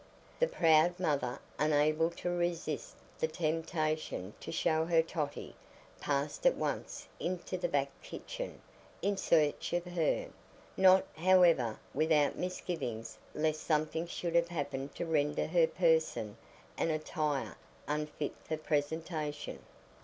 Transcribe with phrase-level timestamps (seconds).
[0.39, 5.55] The proud mother, unable to resist the temptation to show her Totty,
[5.99, 8.63] passed at once into the back kitchen,
[9.03, 10.29] in search of her,
[10.75, 16.35] not, however, without misgivings lest something should have happened to render her person
[16.79, 17.55] and attire
[17.87, 19.59] unfit for presentation.